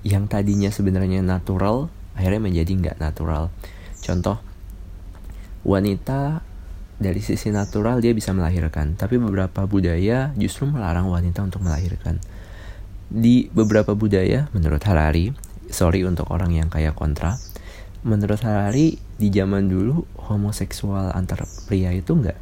yang 0.03 0.27
tadinya 0.27 0.73
sebenarnya 0.73 1.23
natural 1.23 1.93
akhirnya 2.21 2.45
menjadi 2.45 2.73
nggak 2.77 2.97
natural. 3.01 3.49
Contoh, 4.05 4.37
wanita 5.65 6.45
dari 7.01 7.25
sisi 7.25 7.49
natural 7.49 8.05
dia 8.05 8.13
bisa 8.13 8.37
melahirkan, 8.37 8.93
tapi 8.93 9.17
beberapa 9.17 9.65
budaya 9.65 10.37
justru 10.37 10.69
melarang 10.69 11.09
wanita 11.09 11.41
untuk 11.41 11.65
melahirkan. 11.65 12.21
Di 13.09 13.49
beberapa 13.51 13.97
budaya, 13.97 14.53
menurut 14.53 14.85
Harari, 14.85 15.33
sorry 15.73 16.05
untuk 16.05 16.29
orang 16.29 16.53
yang 16.53 16.69
kayak 16.69 16.93
kontra, 16.93 17.41
menurut 18.05 18.45
Harari 18.45 19.01
di 19.17 19.33
zaman 19.33 19.73
dulu 19.73 20.05
homoseksual 20.29 21.17
antar 21.17 21.49
pria 21.65 21.97
itu 21.97 22.21
nggak 22.21 22.37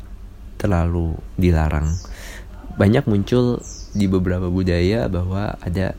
terlalu 0.59 1.15
dilarang. 1.39 1.95
Banyak 2.75 3.07
muncul 3.07 3.63
di 3.95 4.11
beberapa 4.11 4.51
budaya 4.51 5.07
bahwa 5.07 5.55
ada 5.63 5.95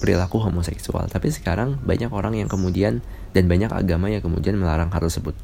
perilaku 0.00 0.40
homoseksual, 0.40 1.12
tapi 1.12 1.28
sekarang 1.30 1.76
banyak 1.84 2.08
orang 2.10 2.34
yang 2.34 2.48
kemudian 2.48 3.04
dan 3.36 3.44
banyak 3.46 3.70
agama 3.70 4.08
yang 4.08 4.24
kemudian 4.24 4.56
melarang 4.56 4.88
hal 4.90 5.04
tersebut. 5.04 5.36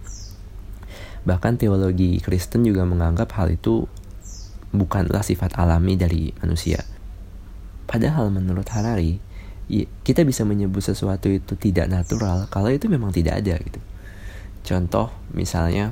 Bahkan 1.29 1.61
teologi 1.61 2.19
Kristen 2.25 2.65
juga 2.65 2.89
menganggap 2.89 3.37
hal 3.37 3.53
itu 3.53 3.85
bukanlah 4.73 5.23
sifat 5.23 5.55
alami 5.61 5.95
dari 5.95 6.33
manusia. 6.41 6.83
Padahal 7.87 8.35
menurut 8.35 8.67
Harari, 8.73 9.23
Iya, 9.67 9.91
kita 10.07 10.23
bisa 10.23 10.47
menyebut 10.47 10.79
sesuatu 10.79 11.27
itu 11.27 11.59
tidak 11.59 11.91
natural 11.91 12.47
kalau 12.47 12.71
itu 12.71 12.87
memang 12.87 13.11
tidak 13.11 13.43
ada 13.43 13.59
gitu. 13.59 13.81
Contoh 14.63 15.11
misalnya 15.35 15.91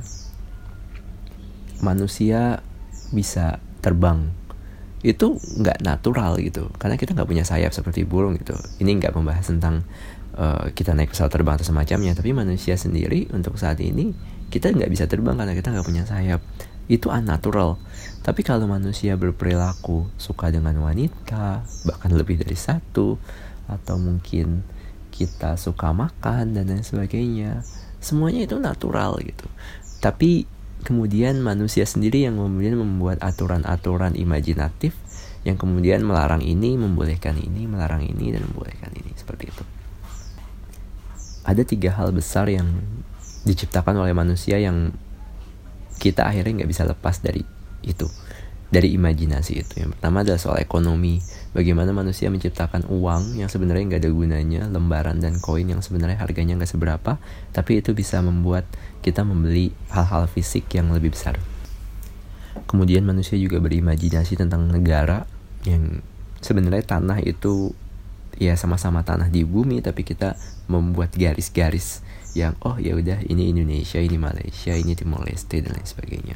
manusia 1.83 2.63
bisa 3.11 3.59
terbang 3.83 4.31
itu 5.05 5.37
nggak 5.37 5.85
natural 5.85 6.41
gitu 6.41 6.73
karena 6.81 6.97
kita 6.97 7.13
nggak 7.13 7.29
punya 7.29 7.45
sayap 7.45 7.69
seperti 7.71 8.01
burung 8.09 8.33
gitu. 8.41 8.57
Ini 8.81 8.97
nggak 8.97 9.13
membahas 9.13 9.45
tentang 9.45 9.85
uh, 10.33 10.73
kita 10.73 10.97
naik 10.97 11.13
pesawat 11.13 11.29
terbang 11.29 11.61
atau 11.61 11.67
semacamnya, 11.69 12.17
tapi 12.17 12.33
manusia 12.33 12.73
sendiri 12.73 13.29
untuk 13.29 13.61
saat 13.61 13.77
ini 13.85 14.17
kita 14.49 14.73
nggak 14.73 14.89
bisa 14.89 15.05
terbang 15.05 15.37
karena 15.37 15.53
kita 15.53 15.69
nggak 15.69 15.85
punya 15.85 16.03
sayap. 16.09 16.41
Itu 16.89 17.13
unnatural. 17.13 17.77
Tapi 18.25 18.41
kalau 18.41 18.65
manusia 18.65 19.13
berperilaku 19.17 20.09
suka 20.17 20.49
dengan 20.49 20.77
wanita, 20.81 21.65
bahkan 21.85 22.11
lebih 22.13 22.41
dari 22.41 22.57
satu, 22.57 23.17
atau 23.69 23.95
mungkin 23.97 24.61
kita 25.09 25.55
suka 25.55 25.95
makan 25.95 26.53
dan 26.53 26.67
lain 26.67 26.83
sebagainya 26.83 27.63
semuanya 28.03 28.45
itu 28.45 28.59
natural 28.59 29.17
gitu 29.23 29.47
tapi 30.03 30.45
kemudian 30.85 31.41
manusia 31.41 31.83
sendiri 31.83 32.23
yang 32.23 32.37
kemudian 32.37 32.77
membuat 32.77 33.19
aturan-aturan 33.25 34.13
imajinatif 34.13 34.93
yang 35.45 35.57
kemudian 35.57 36.05
melarang 36.05 36.41
ini 36.41 36.77
membolehkan 36.77 37.37
ini 37.37 37.65
melarang 37.65 38.05
ini 38.05 38.33
dan 38.33 38.45
membolehkan 38.49 38.93
ini. 38.93 39.11
Seperti 39.17 39.49
itu. 39.49 39.63
Ada 41.45 41.61
tiga 41.65 41.93
hal 41.97 42.13
besar 42.13 42.49
yang 42.49 42.69
diciptakan 43.45 44.01
oleh 44.01 44.13
manusia 44.13 44.57
yang 44.57 44.93
kita 46.01 46.25
akhirnya 46.25 46.61
nggak 46.63 46.71
bisa 46.73 46.83
lepas 46.85 47.21
dari 47.21 47.45
itu 47.85 48.09
dari 48.69 48.97
imajinasi 48.97 49.53
itu. 49.61 49.73
Yang 49.85 49.97
pertama 49.97 50.25
adalah 50.25 50.41
soal 50.41 50.57
ekonomi. 50.59 51.21
Bagaimana 51.55 51.95
manusia 51.95 52.27
menciptakan 52.27 52.89
uang 52.89 53.39
yang 53.39 53.47
sebenarnya 53.47 53.95
nggak 53.95 54.01
ada 54.03 54.11
gunanya, 54.11 54.61
lembaran 54.67 55.21
dan 55.21 55.39
koin 55.39 55.69
yang 55.69 55.79
sebenarnya 55.79 56.19
harganya 56.19 56.57
nggak 56.59 56.71
seberapa, 56.71 57.21
tapi 57.55 57.79
itu 57.79 57.95
bisa 57.95 58.19
membuat 58.19 58.67
kita 59.05 59.23
membeli 59.23 59.71
hal-hal 59.93 60.27
fisik 60.27 60.67
yang 60.75 60.91
lebih 60.91 61.15
besar. 61.15 61.37
Kemudian 62.65 63.05
manusia 63.05 63.39
juga 63.39 63.61
berimajinasi 63.61 64.39
tentang 64.39 64.67
negara 64.67 65.27
yang 65.63 66.01
sebenarnya 66.39 66.83
tanah 66.83 67.19
itu 67.23 67.71
ya 68.35 68.59
sama-sama 68.59 69.05
tanah 69.05 69.31
di 69.31 69.47
bumi, 69.47 69.79
tapi 69.79 70.03
kita 70.03 70.35
membuat 70.67 71.15
garis-garis 71.15 72.03
yang 72.35 72.51
oh 72.67 72.75
ya 72.75 72.99
udah 72.99 73.23
ini 73.31 73.55
Indonesia, 73.55 74.03
ini 74.03 74.19
Malaysia, 74.19 74.75
ini 74.75 74.91
Timor 74.91 75.23
Leste 75.23 75.63
dan 75.63 75.71
lain 75.71 75.87
sebagainya. 75.87 76.35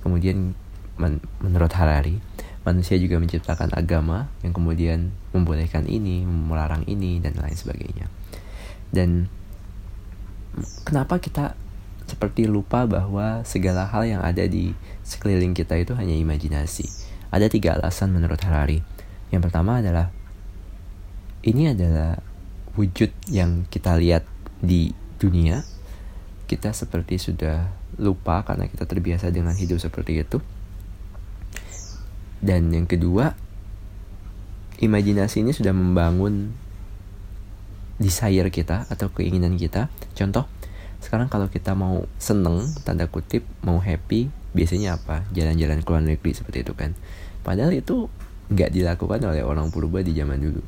Kemudian 0.00 0.56
men 0.98 1.22
menurut 1.40 1.72
Harari, 1.72 2.18
manusia 2.68 3.00
juga 3.00 3.16
menciptakan 3.16 3.72
agama 3.72 4.28
yang 4.44 4.52
kemudian 4.52 5.14
membolehkan 5.32 5.88
ini, 5.88 6.26
melarang 6.28 6.84
ini, 6.84 7.16
dan 7.22 7.32
lain 7.40 7.56
sebagainya. 7.56 8.12
Dan 8.92 9.32
kenapa 10.84 11.16
kita 11.16 11.56
seperti 12.04 12.44
lupa 12.44 12.84
bahwa 12.84 13.40
segala 13.48 13.88
hal 13.88 14.04
yang 14.04 14.20
ada 14.20 14.44
di 14.44 14.76
sekeliling 15.00 15.56
kita 15.56 15.80
itu 15.80 15.96
hanya 15.96 16.12
imajinasi? 16.12 16.84
Ada 17.32 17.48
tiga 17.48 17.80
alasan 17.80 18.12
menurut 18.12 18.40
Harari. 18.44 18.84
Yang 19.32 19.48
pertama 19.48 19.80
adalah 19.80 20.12
ini 21.44 21.72
adalah 21.72 22.20
wujud 22.76 23.12
yang 23.32 23.64
kita 23.72 23.96
lihat 23.96 24.28
di 24.60 24.92
dunia. 25.16 25.64
Kita 26.48 26.72
seperti 26.72 27.20
sudah 27.20 27.68
lupa 28.00 28.40
karena 28.44 28.68
kita 28.68 28.88
terbiasa 28.88 29.28
dengan 29.28 29.52
hidup 29.52 29.76
seperti 29.80 30.24
itu 30.24 30.40
dan 32.38 32.70
yang 32.70 32.86
kedua, 32.86 33.34
imajinasi 34.78 35.42
ini 35.42 35.50
sudah 35.50 35.74
membangun 35.74 36.54
desire 37.98 38.48
kita 38.54 38.86
atau 38.86 39.10
keinginan 39.10 39.58
kita. 39.58 39.90
Contoh, 40.14 40.46
sekarang 41.02 41.26
kalau 41.26 41.50
kita 41.50 41.74
mau 41.74 42.06
seneng, 42.22 42.70
tanda 42.86 43.10
kutip, 43.10 43.42
mau 43.66 43.82
happy, 43.82 44.30
biasanya 44.54 44.98
apa? 44.98 45.26
Jalan-jalan 45.34 45.82
ke 45.82 45.88
luar 45.90 46.02
negeri 46.06 46.30
seperti 46.34 46.62
itu 46.62 46.72
kan. 46.78 46.94
Padahal 47.42 47.74
itu 47.74 48.06
nggak 48.48 48.70
dilakukan 48.70 49.20
oleh 49.26 49.42
orang 49.42 49.68
purba 49.74 50.00
di 50.00 50.14
zaman 50.14 50.38
dulu. 50.38 50.62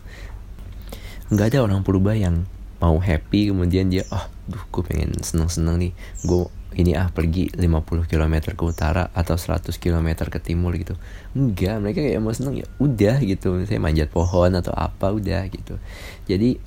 Nggak 1.30 1.54
ada 1.54 1.58
orang 1.62 1.86
purba 1.86 2.18
yang 2.18 2.44
mau 2.80 2.96
happy 2.96 3.52
kemudian 3.52 3.92
dia 3.92 4.08
oh 4.08 4.24
duh 4.48 4.64
gue 4.72 4.82
pengen 4.82 5.12
seneng-seneng 5.20 5.76
nih 5.76 5.92
gue 6.24 6.48
ini 6.78 6.94
ah 6.94 7.10
pergi 7.10 7.50
50 7.50 8.06
km 8.06 8.34
ke 8.54 8.62
utara 8.62 9.10
atau 9.10 9.34
100 9.34 9.74
km 9.74 10.08
ke 10.30 10.38
timur 10.38 10.70
gitu. 10.78 10.94
Enggak 11.34 11.82
mereka 11.82 11.98
kayak 12.06 12.22
mau 12.22 12.30
seneng 12.30 12.62
ya 12.62 12.66
udah 12.78 13.18
gitu. 13.26 13.58
Saya 13.66 13.82
manjat 13.82 14.06
pohon 14.14 14.54
atau 14.54 14.70
apa 14.70 15.10
udah 15.10 15.50
gitu. 15.50 15.82
Jadi 16.30 16.62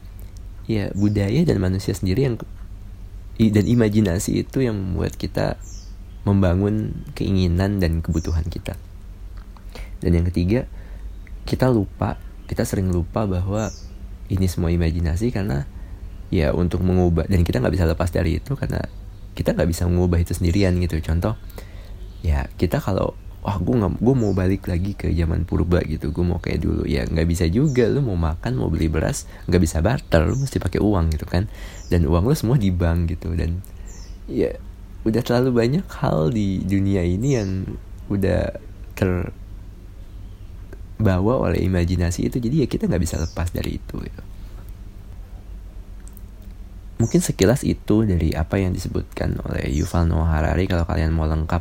ya 0.68 0.92
budaya 0.92 1.44
dan 1.48 1.60
manusia 1.64 1.96
sendiri 1.96 2.28
yang 2.28 2.36
dan 3.40 3.66
imajinasi 3.66 4.44
itu 4.44 4.64
yang 4.64 4.76
membuat 4.76 5.16
kita 5.16 5.56
membangun 6.28 6.92
keinginan 7.16 7.80
dan 7.80 8.04
kebutuhan 8.04 8.44
kita. 8.52 8.76
Dan 10.04 10.20
yang 10.20 10.26
ketiga 10.28 10.68
kita 11.48 11.72
lupa 11.72 12.20
kita 12.48 12.68
sering 12.68 12.92
lupa 12.92 13.24
bahwa 13.24 13.72
ini 14.28 14.52
semua 14.52 14.68
imajinasi 14.72 15.32
karena 15.32 15.64
ya 16.28 16.52
untuk 16.52 16.84
mengubah 16.84 17.30
dan 17.32 17.46
kita 17.48 17.64
nggak 17.64 17.74
bisa 17.76 17.88
lepas 17.88 18.10
dari 18.12 18.42
itu 18.42 18.60
karena 18.60 18.84
kita 19.34 19.58
nggak 19.58 19.70
bisa 19.70 19.90
mengubah 19.90 20.22
itu 20.22 20.38
sendirian 20.38 20.78
gitu. 20.80 21.02
Contoh 21.02 21.36
ya 22.24 22.48
kita 22.56 22.80
kalau 22.80 23.12
wah 23.44 23.60
gue 23.60 23.76
nggak 23.76 24.00
gue 24.00 24.16
mau 24.16 24.32
balik 24.32 24.72
lagi 24.72 24.96
ke 24.96 25.12
zaman 25.12 25.44
purba 25.44 25.84
gitu. 25.84 26.16
Gue 26.16 26.24
mau 26.24 26.40
kayak 26.40 26.64
dulu. 26.64 26.88
Ya 26.88 27.04
nggak 27.04 27.28
bisa 27.28 27.44
juga. 27.52 27.92
Lu 27.92 28.00
mau 28.02 28.16
makan 28.16 28.56
mau 28.56 28.72
beli 28.72 28.88
beras 28.88 29.28
nggak 29.52 29.62
bisa 29.62 29.84
barter. 29.84 30.24
Lu 30.24 30.40
mesti 30.40 30.64
pakai 30.64 30.80
uang 30.80 31.12
gitu 31.14 31.28
kan. 31.28 31.52
Dan 31.92 32.08
uang 32.08 32.24
lu 32.30 32.36
semua 32.38 32.56
di 32.56 32.72
bank 32.72 33.12
gitu. 33.18 33.36
Dan 33.36 33.60
ya 34.32 34.56
udah 35.04 35.20
terlalu 35.20 35.52
banyak 35.52 35.84
hal 36.00 36.32
di 36.32 36.64
dunia 36.64 37.04
ini 37.04 37.36
yang 37.36 37.68
udah 38.08 38.56
terbawa 38.96 39.34
oleh 41.52 41.60
imajinasi 41.68 42.32
itu. 42.32 42.40
Jadi 42.40 42.64
ya 42.64 42.68
kita 42.72 42.88
nggak 42.88 43.04
bisa 43.04 43.20
lepas 43.20 43.52
dari 43.52 43.76
itu 43.82 44.00
gitu. 44.00 44.24
Mungkin 47.04 47.20
sekilas 47.20 47.68
itu 47.68 48.08
dari 48.08 48.32
apa 48.32 48.56
yang 48.56 48.72
disebutkan 48.72 49.36
oleh 49.44 49.68
Yuval 49.76 50.08
Noah 50.08 50.40
Harari. 50.40 50.72
Kalau 50.72 50.88
kalian 50.88 51.12
mau 51.12 51.28
lengkap 51.28 51.60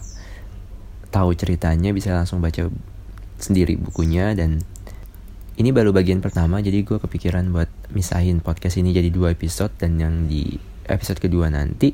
tahu 1.11 1.34
ceritanya 1.34 1.90
bisa 1.90 2.14
langsung 2.14 2.38
baca 2.38 2.70
sendiri 3.42 3.75
bukunya. 3.75 4.38
Dan 4.38 4.62
ini 5.58 5.75
baru 5.75 5.90
bagian 5.90 6.22
pertama 6.22 6.62
jadi 6.62 6.87
gue 6.87 7.02
kepikiran 7.02 7.50
buat 7.50 7.66
misahin 7.90 8.38
podcast 8.38 8.78
ini 8.78 8.94
jadi 8.94 9.11
dua 9.11 9.34
episode. 9.34 9.75
Dan 9.82 9.99
yang 9.99 10.30
di 10.30 10.62
episode 10.87 11.18
kedua 11.18 11.50
nanti 11.50 11.90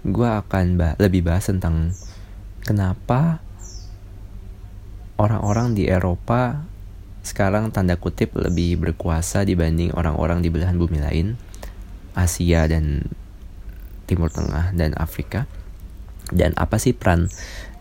gue 0.00 0.30
akan 0.32 0.80
bah 0.80 0.96
lebih 0.96 1.28
bahas 1.28 1.44
tentang 1.44 1.92
kenapa 2.64 3.44
orang-orang 5.20 5.76
di 5.76 5.92
Eropa 5.92 6.64
sekarang 7.20 7.68
tanda 7.68 8.00
kutip 8.00 8.32
lebih 8.32 8.80
berkuasa 8.80 9.44
dibanding 9.44 9.92
orang-orang 9.92 10.40
di 10.40 10.48
belahan 10.48 10.80
bumi 10.80 11.04
lain 11.04 11.36
Asia 12.16 12.68
dan 12.68 13.08
Timur 14.08 14.32
Tengah 14.32 14.72
dan 14.72 14.96
Afrika. 14.96 15.44
Dan 16.28 16.52
apa 16.60 16.76
sih 16.76 16.92
peran 16.92 17.32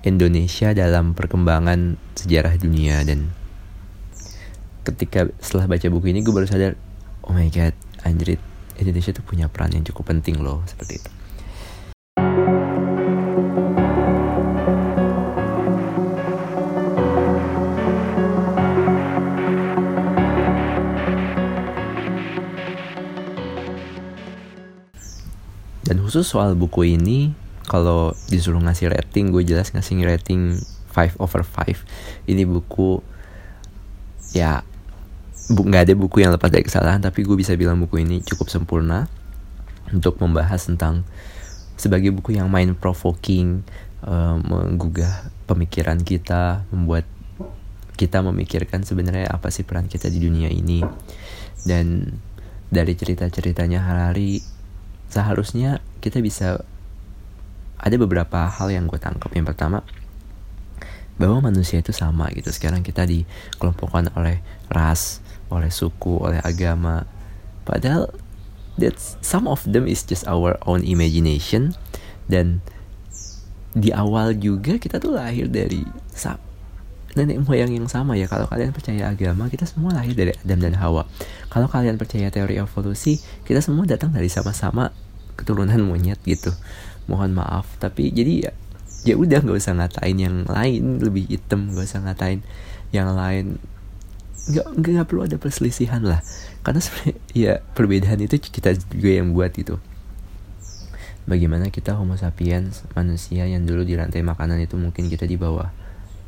Indonesia 0.08 0.72
dalam 0.72 1.12
perkembangan 1.12 2.00
sejarah 2.16 2.56
dunia? 2.56 3.04
Dan 3.04 3.32
ketika 4.88 5.28
setelah 5.44 5.68
baca 5.68 5.88
buku 5.92 6.16
ini 6.16 6.24
gue 6.24 6.32
baru 6.32 6.48
sadar 6.48 6.80
oh 7.28 7.36
my 7.36 7.52
god 7.52 7.76
anjrit 8.08 8.40
Indonesia 8.80 9.12
tuh 9.12 9.26
punya 9.28 9.52
peran 9.52 9.76
yang 9.76 9.84
cukup 9.84 10.16
penting 10.16 10.40
loh 10.40 10.64
seperti 10.64 11.04
itu 11.04 11.12
khusus 26.18 26.34
soal 26.34 26.58
buku 26.58 26.98
ini 26.98 27.30
kalau 27.70 28.10
disuruh 28.34 28.58
ngasih 28.58 28.90
rating 28.90 29.30
gue 29.30 29.46
jelas 29.46 29.70
ngasih 29.70 30.02
rating 30.02 30.58
5 30.98 31.22
over 31.22 31.46
5 31.46 31.78
ini 32.26 32.42
buku 32.42 33.06
ya 34.34 34.66
nggak 35.54 35.86
ada 35.86 35.94
buku 35.94 36.26
yang 36.26 36.34
lepas 36.34 36.50
dari 36.50 36.66
kesalahan 36.66 37.06
tapi 37.06 37.22
gue 37.22 37.38
bisa 37.38 37.54
bilang 37.54 37.78
buku 37.78 38.02
ini 38.02 38.26
cukup 38.26 38.50
sempurna 38.50 39.06
untuk 39.94 40.18
membahas 40.18 40.66
tentang 40.66 41.06
sebagai 41.78 42.10
buku 42.10 42.34
yang 42.34 42.50
mind 42.50 42.82
provoking 42.82 43.62
uh, 44.02 44.42
menggugah 44.42 45.30
pemikiran 45.46 46.02
kita 46.02 46.66
membuat 46.74 47.06
kita 47.94 48.26
memikirkan 48.26 48.82
sebenarnya 48.82 49.30
apa 49.30 49.54
sih 49.54 49.62
peran 49.62 49.86
kita 49.86 50.10
di 50.10 50.18
dunia 50.18 50.50
ini. 50.50 50.82
Dan 51.66 52.06
dari 52.70 52.94
cerita-ceritanya 52.94 53.82
Harari 53.82 54.57
seharusnya 55.08 55.80
kita 56.04 56.20
bisa 56.24 56.64
ada 57.78 57.96
beberapa 57.96 58.50
hal 58.50 58.74
yang 58.74 58.90
gue 58.90 59.00
tangkap. 59.00 59.30
Yang 59.34 59.54
pertama 59.54 59.80
bahwa 61.18 61.50
manusia 61.50 61.82
itu 61.82 61.94
sama 61.94 62.30
gitu. 62.34 62.50
Sekarang 62.54 62.86
kita 62.86 63.06
dikelompokkan 63.06 64.14
oleh 64.14 64.42
ras 64.70 65.22
oleh 65.50 65.72
suku 65.72 66.22
oleh 66.22 66.42
agama. 66.44 67.08
Padahal 67.66 68.12
that 68.78 68.96
some 69.22 69.50
of 69.50 69.66
them 69.66 69.90
is 69.90 70.06
just 70.06 70.26
our 70.30 70.56
own 70.66 70.86
imagination. 70.86 71.74
Dan 72.28 72.62
di 73.78 73.94
awal 73.94 74.38
juga 74.38 74.82
kita 74.82 74.98
tuh 74.98 75.16
lahir 75.16 75.48
dari 75.50 75.86
nenek 77.18 77.42
moyang 77.42 77.74
yang 77.74 77.90
sama 77.90 78.14
ya. 78.14 78.30
Kalau 78.30 78.46
kalian 78.46 78.70
percaya 78.70 79.10
agama 79.10 79.50
kita 79.50 79.66
semua 79.66 79.98
lahir 79.98 80.14
dari 80.14 80.38
Adam 80.38 80.60
dan 80.62 80.78
Hawa. 80.78 81.10
Kalau 81.50 81.66
kalian 81.66 81.98
percaya 81.98 82.30
teori 82.30 82.62
evolusi 82.62 83.18
kita 83.44 83.60
semua 83.60 83.90
datang 83.90 84.14
dari 84.14 84.30
sama-sama 84.30 84.94
keturunan 85.34 85.82
monyet 85.82 86.22
gitu. 86.24 86.54
Mohon 87.10 87.42
maaf 87.42 87.66
tapi 87.82 88.14
jadi 88.14 88.50
ya 88.50 88.52
ya 89.06 89.16
udah 89.18 89.42
nggak 89.42 89.58
usah 89.58 89.74
ngatain 89.74 90.18
yang 90.18 90.46
lain 90.46 91.02
lebih 91.02 91.26
hitam 91.26 91.74
nggak 91.74 91.86
usah 91.90 92.06
ngatain 92.06 92.46
yang 92.94 93.10
lain. 93.18 93.58
Nggak 94.48 94.66
nggak 94.78 95.06
perlu 95.10 95.26
ada 95.26 95.42
perselisihan 95.42 96.06
lah. 96.06 96.22
Karena 96.62 96.80
sebenarnya 96.80 97.18
ya 97.50 97.54
perbedaan 97.74 98.22
itu 98.22 98.38
kita 98.38 98.78
juga 98.94 99.10
yang 99.10 99.34
buat 99.34 99.52
itu 99.58 99.82
bagaimana 101.28 101.68
kita 101.68 102.00
homo 102.00 102.16
sapiens 102.16 102.88
manusia 102.96 103.44
yang 103.44 103.68
dulu 103.68 103.84
di 103.84 104.00
rantai 104.00 104.24
makanan 104.24 104.64
itu 104.64 104.80
mungkin 104.80 105.12
kita 105.12 105.28
di 105.28 105.36
bawah 105.36 105.68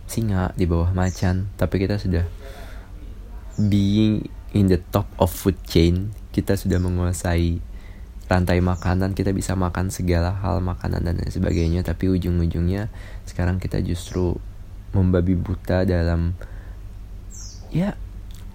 singa 0.09 0.51
di 0.57 0.65
bawah 0.65 0.89
macan. 0.91 1.53
Tapi 1.55 1.85
kita 1.85 2.01
sudah 2.01 2.25
being 3.61 4.25
in 4.57 4.65
the 4.65 4.81
top 4.89 5.05
of 5.21 5.29
food 5.29 5.55
chain. 5.69 6.09
Kita 6.33 6.57
sudah 6.57 6.81
menguasai 6.81 7.61
rantai 8.25 8.59
makanan. 8.59 9.13
Kita 9.13 9.29
bisa 9.31 9.53
makan 9.53 9.93
segala 9.93 10.33
hal 10.33 10.65
makanan 10.65 11.05
dan 11.05 11.21
lain 11.21 11.29
sebagainya. 11.29 11.85
Tapi 11.85 12.09
ujung-ujungnya 12.09 12.89
sekarang 13.29 13.61
kita 13.61 13.79
justru 13.85 14.33
membabi 14.89 15.37
buta 15.37 15.85
dalam 15.85 16.33
ya 17.69 17.93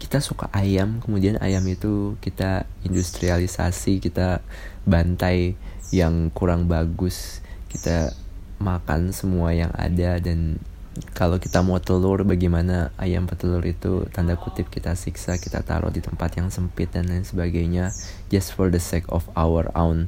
kita 0.02 0.18
suka 0.18 0.50
ayam. 0.50 0.98
Kemudian 0.98 1.38
ayam 1.38 1.62
itu 1.70 2.18
kita 2.18 2.66
industrialisasi 2.82 4.02
kita 4.02 4.42
bantai 4.82 5.54
yang 5.94 6.34
kurang 6.34 6.66
bagus. 6.66 7.38
Kita 7.70 8.14
makan 8.62 9.10
semua 9.10 9.50
yang 9.54 9.70
ada 9.74 10.18
dan 10.22 10.62
kalau 11.11 11.42
kita 11.42 11.59
mau 11.66 11.83
telur 11.83 12.22
bagaimana 12.22 12.94
ayam 12.94 13.26
petelur 13.26 13.62
itu? 13.66 14.07
Tanda 14.14 14.38
kutip 14.38 14.70
kita 14.70 14.94
siksa 14.94 15.42
kita 15.42 15.66
taruh 15.66 15.90
di 15.90 15.98
tempat 15.98 16.38
yang 16.38 16.54
sempit 16.54 16.94
dan 16.94 17.11
lain 17.11 17.26
sebagainya 17.26 17.90
just 18.30 18.54
for 18.54 18.70
the 18.70 18.78
sake 18.78 19.07
of 19.11 19.26
our 19.35 19.66
own 19.74 20.07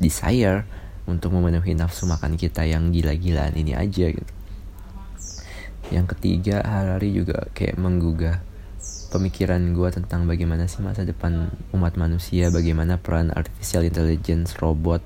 desire 0.00 0.64
untuk 1.04 1.36
memenuhi 1.36 1.76
nafsu 1.76 2.08
makan 2.08 2.40
kita 2.40 2.64
yang 2.64 2.88
gila-gilaan 2.88 3.52
ini 3.52 3.76
aja 3.76 4.08
gitu. 4.08 4.32
Yang 5.92 6.16
ketiga 6.16 6.64
Harari 6.64 7.12
juga 7.12 7.44
kayak 7.52 7.76
menggugah 7.76 8.40
pemikiran 9.12 9.60
gue 9.76 9.88
tentang 9.92 10.24
bagaimana 10.24 10.64
sih 10.66 10.80
masa 10.80 11.04
depan 11.04 11.52
umat 11.76 11.94
manusia 12.00 12.50
bagaimana 12.50 12.98
peran 12.98 13.30
artificial 13.30 13.86
intelligence 13.86 14.58
robot 14.58 15.04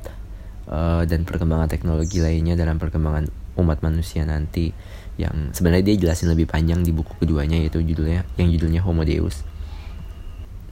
uh, 0.70 1.04
dan 1.04 1.28
perkembangan 1.28 1.68
teknologi 1.68 2.22
lainnya 2.22 2.56
dalam 2.56 2.80
perkembangan 2.80 3.28
umat 3.58 3.82
manusia 3.84 4.22
nanti 4.24 4.72
yang 5.18 5.50
sebenarnya 5.50 5.92
dia 5.92 6.08
jelasin 6.08 6.30
lebih 6.30 6.46
panjang 6.46 6.86
di 6.86 6.94
buku 6.94 7.18
keduanya 7.18 7.58
yaitu 7.58 7.82
judulnya 7.82 8.22
yang 8.38 8.48
judulnya 8.54 8.80
Homo 8.86 9.02
Deus. 9.02 9.42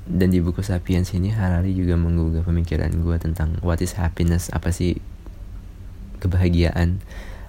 Dan 0.07 0.31
di 0.31 0.39
buku 0.39 0.63
Sapiens 0.63 1.11
ini 1.19 1.35
Harari 1.35 1.75
juga 1.75 1.99
menggugah 1.99 2.47
pemikiran 2.47 2.95
gue 2.95 3.17
tentang 3.19 3.59
what 3.67 3.83
is 3.83 3.99
happiness 3.99 4.47
apa 4.55 4.71
sih 4.71 5.03
kebahagiaan. 6.23 7.03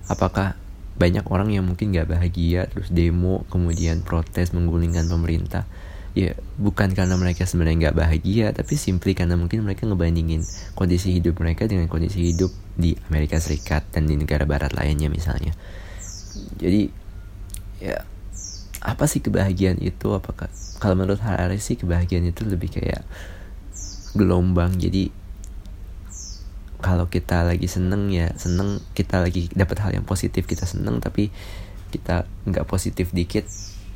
Apakah 0.09 0.57
banyak 0.97 1.21
orang 1.29 1.53
yang 1.53 1.69
mungkin 1.69 1.93
gak 1.93 2.09
bahagia 2.09 2.65
terus 2.73 2.89
demo 2.89 3.45
kemudian 3.53 4.01
protes 4.01 4.57
menggulingkan 4.57 5.05
pemerintah? 5.05 5.69
Ya 6.17 6.33
bukan 6.57 6.97
karena 6.97 7.13
mereka 7.13 7.45
sebenarnya 7.45 7.93
nggak 7.93 7.97
bahagia 8.01 8.49
tapi 8.49 8.73
simply 8.73 9.13
karena 9.13 9.37
mungkin 9.37 9.61
mereka 9.61 9.85
ngebandingin 9.85 10.41
kondisi 10.73 11.13
hidup 11.13 11.37
mereka 11.37 11.69
dengan 11.69 11.85
kondisi 11.85 12.33
hidup 12.33 12.49
di 12.73 12.97
Amerika 13.05 13.37
Serikat 13.37 13.85
dan 13.93 14.09
di 14.09 14.17
negara 14.17 14.49
barat 14.49 14.73
lainnya 14.73 15.13
misalnya 15.13 15.53
jadi 16.57 16.89
ya 17.77 17.97
apa 18.81 19.05
sih 19.09 19.19
kebahagiaan 19.19 19.81
itu? 19.81 20.13
Apakah 20.13 20.49
kalau 20.77 20.95
menurut 20.97 21.21
Harari 21.21 21.59
sih 21.59 21.75
kebahagiaan 21.75 22.29
itu 22.29 22.45
lebih 22.45 22.71
kayak 22.71 23.03
gelombang. 24.13 24.77
Jadi 24.77 25.09
kalau 26.77 27.09
kita 27.09 27.41
lagi 27.41 27.65
seneng 27.65 28.13
ya 28.13 28.29
seneng 28.37 28.79
kita 28.93 29.21
lagi 29.21 29.49
dapat 29.53 29.81
hal 29.81 29.91
yang 29.97 30.05
positif 30.05 30.45
kita 30.45 30.69
seneng 30.69 31.01
tapi 31.01 31.33
kita 31.89 32.29
nggak 32.45 32.69
positif 32.69 33.09
dikit 33.09 33.49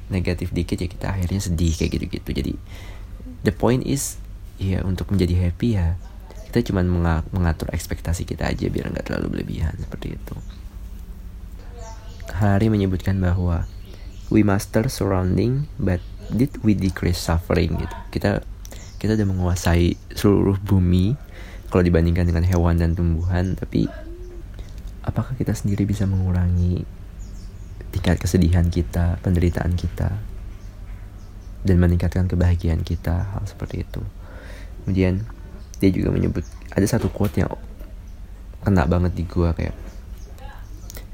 negatif 0.10 0.50
dikit 0.50 0.82
ya 0.82 0.90
kita 0.90 1.06
akhirnya 1.14 1.40
sedih 1.40 1.74
kayak 1.78 1.92
gitu-gitu. 1.98 2.30
Jadi 2.34 2.54
the 3.46 3.54
point 3.54 3.86
is 3.86 4.18
ya 4.62 4.86
untuk 4.86 5.10
menjadi 5.10 5.50
happy 5.50 5.78
ya 5.78 5.98
kita 6.52 6.68
cuma 6.68 6.84
mengatur 7.32 7.72
ekspektasi 7.72 8.28
kita 8.28 8.52
aja 8.52 8.68
biar 8.68 8.92
nggak 8.92 9.08
terlalu 9.08 9.40
berlebihan 9.40 9.72
seperti 9.80 10.20
itu 10.20 10.36
Hari 12.42 12.74
menyebutkan 12.74 13.22
bahwa 13.22 13.70
we 14.34 14.42
master 14.42 14.90
surrounding 14.90 15.70
but 15.78 16.02
did 16.34 16.50
we 16.66 16.74
decrease 16.74 17.22
suffering 17.22 17.78
gitu. 17.78 17.96
Kita 18.10 18.42
kita 18.98 19.14
udah 19.14 19.28
menguasai 19.30 19.94
seluruh 20.18 20.58
bumi 20.58 21.14
kalau 21.70 21.86
dibandingkan 21.86 22.26
dengan 22.26 22.42
hewan 22.42 22.82
dan 22.82 22.98
tumbuhan 22.98 23.54
tapi 23.54 23.86
apakah 25.06 25.38
kita 25.38 25.54
sendiri 25.54 25.86
bisa 25.86 26.10
mengurangi 26.10 26.82
tingkat 27.94 28.18
kesedihan 28.18 28.66
kita 28.74 29.22
penderitaan 29.22 29.78
kita 29.78 30.18
dan 31.62 31.76
meningkatkan 31.78 32.26
kebahagiaan 32.26 32.82
kita 32.82 33.38
hal 33.38 33.44
seperti 33.46 33.86
itu. 33.86 34.02
Kemudian 34.82 35.22
dia 35.78 35.90
juga 35.94 36.10
menyebut 36.10 36.42
ada 36.74 36.86
satu 36.90 37.06
quote 37.14 37.46
yang 37.46 37.54
kena 38.66 38.90
banget 38.90 39.14
di 39.14 39.30
gua 39.30 39.54
kayak 39.54 39.74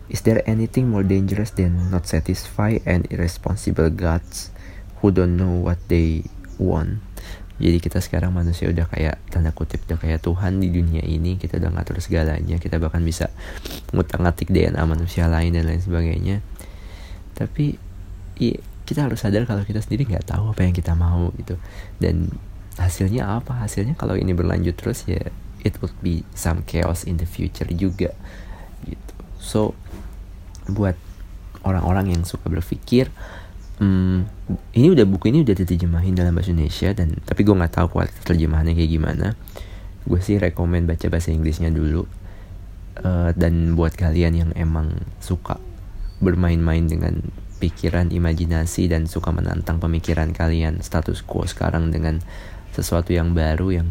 Is 0.08 0.24
there 0.24 0.40
anything 0.48 0.88
more 0.88 1.04
dangerous 1.04 1.52
than 1.52 1.92
not 1.92 2.08
satisfy 2.08 2.80
and 2.88 3.04
irresponsible 3.12 3.92
gods 3.92 4.56
who 5.04 5.12
don't 5.12 5.36
know 5.36 5.52
what 5.52 5.78
they 5.92 6.24
want? 6.56 7.04
jadi 7.58 7.82
kita 7.82 7.98
sekarang 8.06 8.38
manusia 8.38 8.70
udah 8.70 8.86
kayak 8.86 9.18
tanda 9.34 9.50
kutip 9.50 9.82
udah 9.90 9.98
kayak 9.98 10.22
Tuhan 10.22 10.62
di 10.62 10.70
dunia 10.70 11.02
ini. 11.02 11.42
Kita 11.42 11.58
udah 11.58 11.74
ngatur 11.74 11.98
segalanya. 11.98 12.62
Kita 12.62 12.78
bahkan 12.78 13.02
bisa 13.02 13.34
ngutang 13.90 14.30
ngatik 14.30 14.54
DNA 14.54 14.78
manusia 14.86 15.26
lain 15.26 15.58
dan 15.58 15.66
lain 15.66 15.82
sebagainya. 15.82 16.46
Tapi 17.34 17.82
iya, 18.38 18.62
kita 18.86 19.10
harus 19.10 19.26
sadar 19.26 19.50
kalau 19.50 19.66
kita 19.66 19.82
sendiri 19.82 20.06
nggak 20.06 20.30
tahu 20.30 20.54
apa 20.54 20.70
yang 20.70 20.74
kita 20.78 20.94
mau 20.94 21.34
gitu. 21.34 21.58
Dan 21.98 22.30
hasilnya 22.78 23.42
apa? 23.42 23.66
Hasilnya 23.66 23.98
kalau 23.98 24.14
ini 24.14 24.38
berlanjut 24.38 24.78
terus 24.78 25.10
ya 25.10 25.26
it 25.66 25.82
would 25.82 25.98
be 26.06 26.22
some 26.38 26.62
chaos 26.70 27.10
in 27.10 27.18
the 27.18 27.26
future 27.26 27.66
juga 27.74 28.14
so 29.48 29.72
buat 30.68 31.00
orang-orang 31.64 32.20
yang 32.20 32.24
suka 32.28 32.52
berpikir 32.52 33.08
hmm, 33.80 34.28
ini 34.76 34.88
udah 34.92 35.08
buku 35.08 35.32
ini 35.32 35.48
udah 35.48 35.56
diterjemahin 35.56 36.14
dalam 36.20 36.36
bahasa 36.36 36.52
Indonesia 36.52 36.92
dan 36.92 37.16
tapi 37.24 37.48
gue 37.48 37.56
nggak 37.56 37.74
tahu 37.80 37.88
kualitas 37.88 38.24
terjemahannya 38.28 38.76
kayak 38.76 38.92
gimana. 38.92 39.28
Gue 40.08 40.20
sih 40.24 40.40
rekomend 40.40 40.88
baca 40.88 41.08
bahasa 41.12 41.36
Inggrisnya 41.36 41.72
dulu 41.72 42.08
uh, 43.04 43.32
dan 43.36 43.76
buat 43.76 43.96
kalian 43.96 44.34
yang 44.36 44.52
emang 44.56 44.92
suka 45.20 45.60
bermain-main 46.24 46.88
dengan 46.88 47.22
pikiran 47.58 48.14
imajinasi 48.14 48.90
dan 48.90 49.10
suka 49.10 49.34
menantang 49.34 49.82
pemikiran 49.82 50.30
kalian 50.32 50.82
status 50.82 51.26
quo 51.26 51.46
sekarang 51.46 51.90
dengan 51.90 52.22
sesuatu 52.74 53.14
yang 53.14 53.34
baru 53.34 53.82
yang 53.82 53.90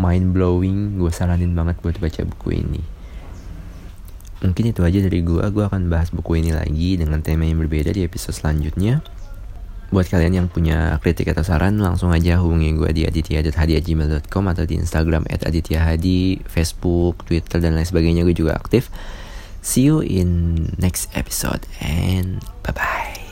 mind 0.00 0.32
blowing 0.32 0.96
gue 1.00 1.12
saranin 1.12 1.52
banget 1.52 1.76
buat 1.84 1.96
baca 2.00 2.24
buku 2.24 2.48
ini 2.64 2.95
mungkin 4.44 4.72
itu 4.72 4.84
aja 4.84 4.98
dari 5.00 5.24
gue 5.24 5.44
gue 5.48 5.64
akan 5.64 5.88
bahas 5.88 6.12
buku 6.12 6.44
ini 6.44 6.52
lagi 6.52 7.00
dengan 7.00 7.24
tema 7.24 7.48
yang 7.48 7.60
berbeda 7.60 7.92
di 7.92 8.04
episode 8.04 8.36
selanjutnya 8.36 9.00
buat 9.94 10.10
kalian 10.10 10.44
yang 10.44 10.48
punya 10.50 10.98
kritik 10.98 11.30
atau 11.30 11.46
saran 11.46 11.78
langsung 11.78 12.10
aja 12.10 12.42
hubungi 12.42 12.74
gue 12.74 12.90
di 12.90 13.02
aditya.hadi@gmail.com 13.06 14.44
atau 14.50 14.64
di 14.66 14.74
Instagram 14.82 15.30
@adityahadi, 15.30 16.42
Facebook, 16.42 17.22
Twitter 17.22 17.62
dan 17.62 17.78
lain 17.78 17.86
sebagainya 17.86 18.26
gue 18.26 18.34
juga 18.34 18.58
aktif. 18.58 18.90
See 19.62 19.86
you 19.86 20.02
in 20.02 20.70
next 20.78 21.10
episode 21.14 21.62
and 21.78 22.42
bye 22.66 22.74
bye. 22.74 23.25